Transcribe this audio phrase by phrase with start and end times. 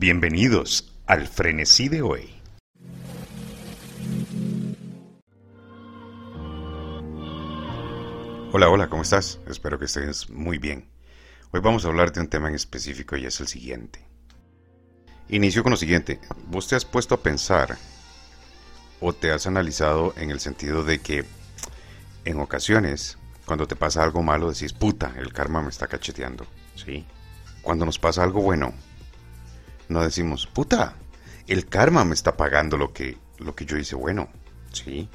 [0.00, 2.30] Bienvenidos al frenesí de hoy.
[8.52, 9.40] Hola, hola, ¿cómo estás?
[9.48, 10.88] Espero que estés muy bien.
[11.50, 14.06] Hoy vamos a hablar de un tema en específico y es el siguiente.
[15.30, 16.20] Inicio con lo siguiente.
[16.46, 17.76] ¿Vos te has puesto a pensar
[19.00, 21.24] o te has analizado en el sentido de que
[22.24, 26.46] en ocasiones, cuando te pasa algo malo, decís, puta, el karma me está cacheteando?
[26.76, 27.04] ¿Sí?
[27.62, 28.72] Cuando nos pasa algo bueno,
[29.88, 30.94] no decimos, puta,
[31.46, 34.28] el karma me está pagando lo que, lo que yo hice bueno.
[34.72, 35.08] ¿Sí?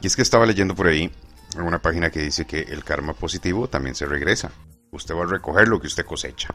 [0.00, 1.12] Y es que estaba leyendo por ahí
[1.54, 4.50] en una página que dice que el karma positivo también se regresa.
[4.90, 6.48] Usted va a recoger lo que usted cosecha.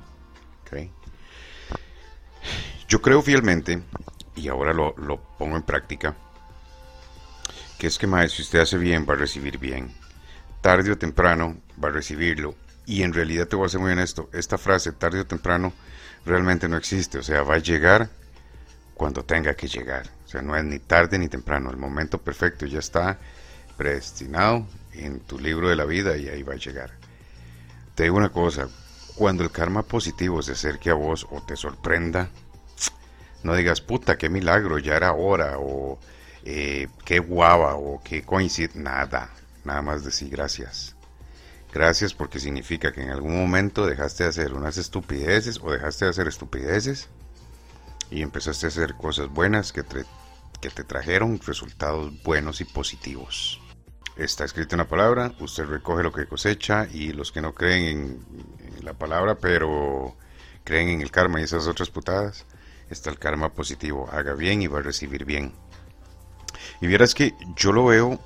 [2.87, 3.81] Yo creo fielmente,
[4.35, 6.15] y ahora lo, lo pongo en práctica,
[7.77, 9.93] que es que, más si usted hace bien, va a recibir bien.
[10.61, 12.55] Tarde o temprano va a recibirlo.
[12.85, 15.73] Y en realidad te voy a ser muy honesto, esta frase, tarde o temprano,
[16.25, 17.19] realmente no existe.
[17.19, 18.09] O sea, va a llegar
[18.93, 20.09] cuando tenga que llegar.
[20.25, 21.69] O sea, no es ni tarde ni temprano.
[21.69, 23.17] El momento perfecto ya está
[23.77, 26.91] predestinado en tu libro de la vida y ahí va a llegar.
[27.95, 28.67] Te digo una cosa,
[29.15, 32.29] cuando el karma positivo se acerque a vos o te sorprenda,
[33.43, 35.97] no digas, puta, qué milagro, ya era hora, o
[36.43, 39.29] eh, qué guava, o qué coincide, nada,
[39.63, 40.96] nada más decir gracias.
[41.73, 46.11] Gracias porque significa que en algún momento dejaste de hacer unas estupideces o dejaste de
[46.11, 47.09] hacer estupideces
[48.09, 50.05] y empezaste a hacer cosas buenas que te,
[50.61, 53.61] que te trajeron resultados buenos y positivos.
[54.15, 58.25] Está escrita una palabra, usted recoge lo que cosecha y los que no creen
[58.75, 60.15] en, la palabra pero
[60.63, 62.45] creen en el karma y esas otras putadas,
[62.89, 64.09] está el karma positivo.
[64.11, 65.53] Haga bien y va a recibir bien.
[66.81, 68.19] Y vieras que yo lo veo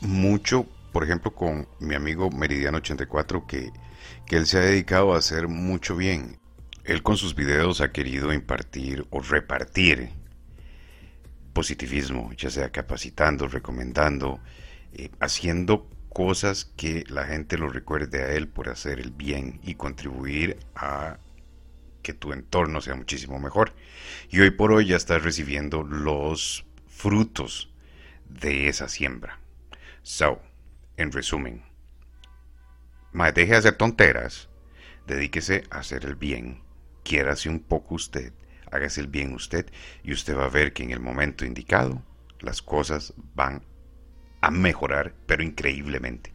[0.00, 0.66] mucho
[0.98, 3.70] por ejemplo, con mi amigo Meridiano84, que,
[4.26, 6.40] que él se ha dedicado a hacer mucho bien.
[6.82, 10.10] Él con sus videos ha querido impartir o repartir
[11.52, 14.40] positivismo, ya sea capacitando, recomendando,
[14.92, 19.76] eh, haciendo cosas que la gente lo recuerde a él por hacer el bien y
[19.76, 21.18] contribuir a
[22.02, 23.72] que tu entorno sea muchísimo mejor.
[24.30, 27.72] Y hoy por hoy ya estás recibiendo los frutos
[28.28, 29.38] de esa siembra.
[30.02, 30.42] So,
[30.98, 31.64] en resumen,
[33.32, 34.48] deje de hacer tonteras,
[35.06, 36.62] dedíquese a hacer el bien,
[37.04, 38.32] quiérase un poco usted,
[38.70, 39.66] hágase el bien usted
[40.02, 42.02] y usted va a ver que en el momento indicado
[42.40, 43.62] las cosas van
[44.40, 46.32] a mejorar, pero increíblemente.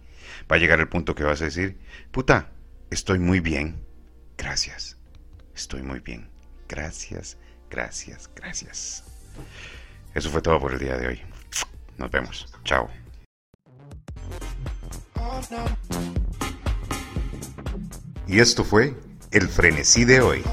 [0.52, 1.78] Va a llegar el punto que vas a decir,
[2.12, 2.52] puta,
[2.90, 3.86] estoy muy bien,
[4.38, 4.98] gracias,
[5.56, 6.30] estoy muy bien,
[6.68, 7.38] gracias,
[7.70, 9.04] gracias, gracias.
[10.14, 11.22] Eso fue todo por el día de hoy.
[11.98, 12.54] Nos vemos.
[12.64, 13.03] Chao.
[18.28, 18.96] Y esto fue
[19.32, 20.44] el frenesí de hoy.